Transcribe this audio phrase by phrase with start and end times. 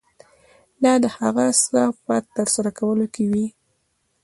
[0.83, 3.47] دا د هغه څه په ترسره کولو کې وي.